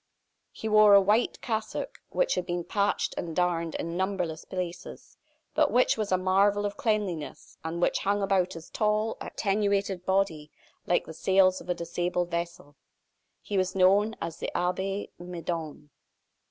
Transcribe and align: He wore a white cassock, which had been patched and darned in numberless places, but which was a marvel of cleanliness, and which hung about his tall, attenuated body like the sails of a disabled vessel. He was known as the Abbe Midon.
He 0.51 0.67
wore 0.67 0.95
a 0.95 0.99
white 0.99 1.39
cassock, 1.41 1.99
which 2.09 2.33
had 2.33 2.47
been 2.47 2.63
patched 2.63 3.13
and 3.19 3.35
darned 3.35 3.75
in 3.75 3.95
numberless 3.95 4.45
places, 4.45 5.15
but 5.53 5.69
which 5.69 5.95
was 5.95 6.11
a 6.11 6.17
marvel 6.17 6.65
of 6.65 6.75
cleanliness, 6.75 7.55
and 7.63 7.79
which 7.79 7.99
hung 7.99 8.23
about 8.23 8.53
his 8.53 8.71
tall, 8.71 9.15
attenuated 9.21 10.03
body 10.03 10.49
like 10.87 11.05
the 11.05 11.13
sails 11.13 11.61
of 11.61 11.69
a 11.69 11.75
disabled 11.75 12.31
vessel. 12.31 12.75
He 13.43 13.59
was 13.59 13.75
known 13.75 14.15
as 14.19 14.37
the 14.37 14.49
Abbe 14.57 15.11
Midon. 15.19 15.91